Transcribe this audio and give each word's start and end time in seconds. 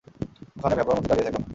ওখানে 0.57 0.75
ভ্যাবলার 0.77 0.97
মতো 0.97 1.09
দাঁড়িয়ে 1.09 1.25
থেকো 1.27 1.39
না! 1.39 1.47